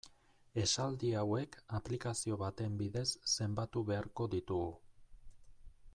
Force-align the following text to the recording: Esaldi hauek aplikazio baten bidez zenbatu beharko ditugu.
Esaldi 0.61 1.11
hauek 1.23 1.57
aplikazio 1.81 2.39
baten 2.43 2.79
bidez 2.81 3.07
zenbatu 3.35 3.87
beharko 3.91 4.31
ditugu. 4.37 4.73